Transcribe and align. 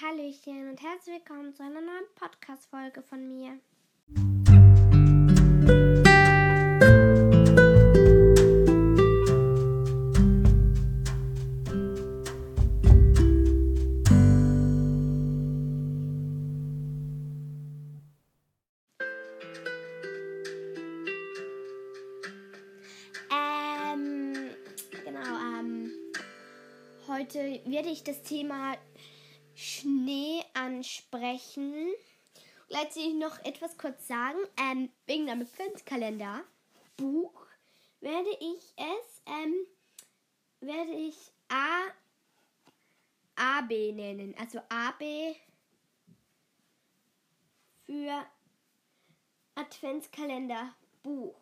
Hallöchen 0.00 0.70
und 0.70 0.82
herzlich 0.82 1.16
willkommen 1.16 1.54
zu 1.54 1.62
einer 1.62 1.82
neuen 1.82 2.06
Podcast-Folge 2.14 3.02
von 3.02 3.28
mir. 3.28 3.60
Ähm, 23.30 24.32
genau, 25.04 25.20
ähm, 25.60 25.90
heute 27.06 27.60
werde 27.66 27.90
ich 27.90 28.02
das 28.02 28.22
Thema 28.22 28.74
Schnee 29.54 30.42
ansprechen. 30.54 31.92
Gleichzeitig 32.68 33.14
noch 33.14 33.38
etwas 33.44 33.76
kurz 33.76 34.06
sagen. 34.06 34.38
Ähm, 34.56 34.90
wegen 35.06 35.26
dem 35.26 35.42
Adventskalender 35.42 36.42
Buch 36.96 37.46
werde 38.00 38.30
ich 38.40 38.74
es, 38.76 39.22
ähm, 39.26 39.54
werde 40.60 40.92
ich 40.92 41.32
A, 41.48 41.88
AB 43.36 43.92
nennen. 43.92 44.34
Also 44.38 44.60
AB 44.68 45.36
für 47.84 48.26
Adventskalender 49.54 50.74
Buch. 51.02 51.40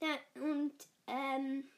Ja, 0.00 0.42
und, 0.42 0.88
ähm, 1.06 1.68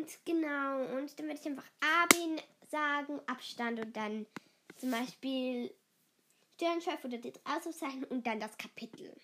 und 0.00 0.24
genau, 0.24 0.96
und 0.96 1.18
dann 1.18 1.26
werde 1.26 1.40
ich 1.40 1.46
einfach 1.46 1.70
Abin 1.80 2.40
sagen, 2.70 3.20
Abstand 3.26 3.80
und 3.80 3.94
dann 3.94 4.26
zum 4.76 4.90
Beispiel 4.90 5.74
Sternschweif 6.54 7.04
oder 7.04 7.18
das 7.18 7.34
Ausrufezeichen 7.44 8.04
und 8.04 8.26
dann 8.26 8.40
das 8.40 8.56
Kapitel. 8.56 9.14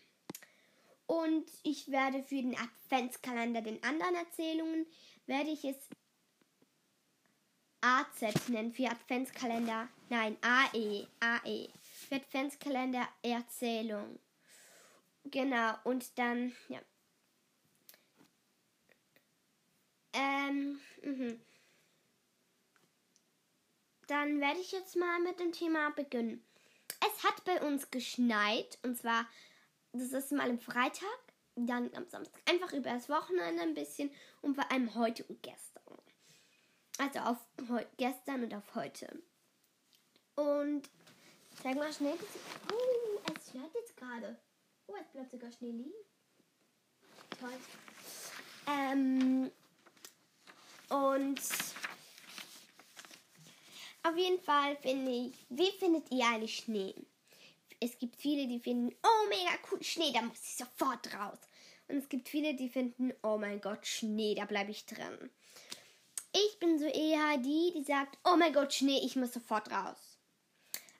Und 1.07 1.47
ich 1.63 1.91
werde 1.91 2.23
für 2.23 2.37
den 2.37 2.57
Adventskalender, 2.59 3.63
den 3.63 3.83
anderen 3.83 4.17
Erzählungen, 4.17 4.87
werde 5.27 5.51
ich 5.51 5.65
es 5.65 5.77
AZ 7.81 8.49
nennen, 8.49 8.73
für 8.73 8.91
Adventskalender, 8.91 9.89
nein, 10.11 10.37
AE, 10.43 11.07
AE, 11.21 11.69
für 12.09 12.17
Adventskalender 12.17 13.09
Erzählung. 13.23 14.19
Genau, 15.25 15.75
und 15.85 16.19
dann, 16.19 16.53
ja. 16.69 16.81
Ähm, 20.17 20.81
mhm. 21.03 21.41
Dann 24.07 24.41
werde 24.41 24.61
ich 24.61 24.73
jetzt 24.73 24.97
mal 24.97 25.21
mit 25.21 25.39
dem 25.41 25.53
Thema 25.53 25.91
beginnen. 25.91 26.43
Es 27.01 27.25
hat 27.25 27.45
bei 27.45 27.61
uns 27.61 27.91
geschneit, 27.91 28.79
und 28.83 28.97
zwar, 28.97 29.27
das 29.93 30.13
ist 30.13 30.33
mal 30.33 30.49
am 30.49 30.59
Freitag, 30.59 31.19
dann 31.57 31.93
am 31.95 32.09
Samstag, 32.09 32.41
einfach 32.49 32.73
über 32.73 32.91
das 32.91 33.09
Wochenende 33.09 33.63
ein 33.63 33.75
bisschen 33.75 34.11
und 34.43 34.55
vor 34.55 34.71
allem 34.71 34.95
heute 34.95 35.25
und 35.25 35.43
gestern. 35.43 35.83
Also 36.99 37.19
auf 37.19 37.39
gestern 37.99 38.45
und 38.45 38.55
auf 38.55 38.75
heute. 38.75 39.23
Und 40.37 40.89
zeig 41.63 41.75
mal 41.77 41.93
schnell. 41.93 42.17
Oh, 42.73 43.21
es 43.37 43.53
hört 43.53 43.75
jetzt 43.75 43.97
gerade. 43.97 44.39
Oh, 44.87 44.95
es 45.01 45.09
bleibt 45.09 45.31
sogar 45.31 45.51
Schnee 45.51 45.73
liegen. 45.73 45.93
Toll. 47.39 47.53
Ähm, 48.67 49.51
und 50.89 51.41
auf 54.17 54.23
jeden 54.23 54.41
Fall 54.41 54.77
finde 54.77 55.11
ich, 55.11 55.33
wie 55.51 55.71
findet 55.73 56.11
ihr 56.11 56.25
eigentlich 56.25 56.57
Schnee? 56.57 56.95
Es 57.81 57.99
gibt 57.99 58.17
viele, 58.17 58.49
die 58.49 58.59
finden, 58.59 58.95
oh 59.03 59.29
mega 59.29 59.59
cool, 59.71 59.83
Schnee, 59.83 60.11
da 60.11 60.23
muss 60.23 60.41
ich 60.43 60.57
sofort 60.57 61.13
raus. 61.13 61.39
Und 61.89 61.99
es 61.99 62.09
gibt 62.09 62.31
viele, 62.31 62.55
die 62.55 62.71
finden, 62.71 63.13
oh 63.23 63.37
mein 63.37 63.61
Gott, 63.61 63.87
Schnee, 63.87 64.35
da 64.35 64.47
bleibe 64.47 64.71
ich 64.71 64.87
drin. 64.87 65.31
Ich 66.33 66.59
bin 66.59 66.79
so 66.79 66.87
eher 66.87 67.37
die, 67.37 67.73
die 67.77 67.85
sagt, 67.85 68.17
oh 68.25 68.37
mein 68.39 68.55
Gott, 68.55 68.73
Schnee, 68.73 69.01
ich 69.05 69.17
muss 69.17 69.35
sofort 69.35 69.71
raus. 69.71 70.19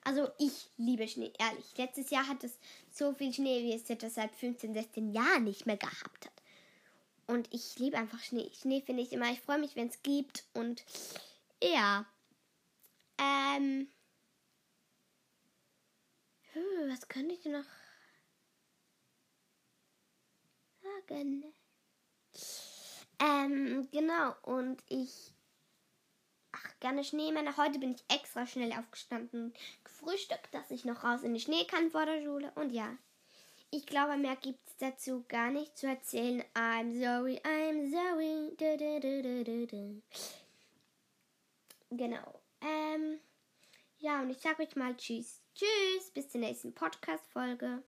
Also 0.03 0.29
ich 0.37 0.69
liebe 0.77 1.07
Schnee, 1.07 1.33
ehrlich. 1.39 1.65
Letztes 1.75 2.11
Jahr 2.11 2.27
hat 2.27 2.43
es 2.43 2.59
so 2.91 3.13
viel 3.13 3.33
Schnee, 3.33 3.63
wie 3.63 3.73
es 3.73 3.87
jetzt 3.87 4.13
seit 4.13 4.35
15, 4.35 4.75
16 4.75 5.11
Jahren 5.11 5.43
nicht 5.43 5.65
mehr 5.65 5.77
gehabt 5.77 6.27
hat. 6.27 6.43
Und 7.25 7.51
ich 7.51 7.79
liebe 7.79 7.97
einfach 7.97 8.19
Schnee. 8.19 8.51
Schnee 8.53 8.81
finde 8.81 9.01
ich 9.01 9.11
immer, 9.11 9.31
ich 9.31 9.41
freue 9.41 9.59
mich, 9.59 9.75
wenn 9.75 9.87
es 9.87 10.03
gibt. 10.03 10.45
Und 10.53 10.85
ja. 11.63 12.05
Ähm. 13.17 13.89
Was 16.89 17.07
könnte 17.07 17.35
ich 17.35 17.45
noch 17.45 17.65
sagen? 20.81 21.43
Ähm, 23.19 23.87
genau. 23.91 24.35
Und 24.43 24.83
ich. 24.87 25.33
Ach, 26.51 26.79
gerne 26.79 27.03
Schneemänner. 27.03 27.57
Heute 27.57 27.79
bin 27.79 27.93
ich 27.93 28.03
extra 28.09 28.47
schnell 28.47 28.71
aufgestanden, 28.73 29.53
gefrühstückt, 29.83 30.53
dass 30.53 30.71
ich 30.71 30.85
noch 30.85 31.03
raus 31.03 31.23
in 31.23 31.33
die 31.33 31.39
Schnee 31.39 31.65
kann 31.65 31.91
vor 31.91 32.05
der 32.05 32.23
Schule. 32.23 32.51
Und 32.55 32.71
ja. 32.71 32.97
Ich 33.69 33.85
glaube, 33.85 34.15
mehr 34.17 34.37
gibt 34.37 34.65
es 34.65 34.77
dazu 34.77 35.25
gar 35.27 35.51
nicht 35.51 35.77
zu 35.77 35.87
erzählen. 35.87 36.41
I'm 36.53 36.97
sorry, 36.99 37.37
I'm 37.43 37.91
sorry. 37.91 38.55
Genau. 41.91 42.41
Ähm, 42.61 43.19
ja, 43.97 44.21
und 44.21 44.29
ich 44.29 44.39
sage 44.39 44.63
euch 44.63 44.75
mal 44.75 44.95
Tschüss. 44.95 45.41
Tschüss, 45.55 46.11
bis 46.13 46.29
zur 46.29 46.41
nächsten 46.41 46.73
Podcast-Folge. 46.73 47.83